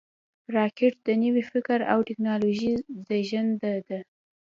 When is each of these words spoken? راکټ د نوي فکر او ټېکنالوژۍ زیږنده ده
راکټ 0.55 0.93
د 1.07 1.09
نوي 1.23 1.43
فکر 1.51 1.79
او 1.91 1.99
ټېکنالوژۍ 2.07 2.73
زیږنده 3.07 3.73
ده 3.87 3.99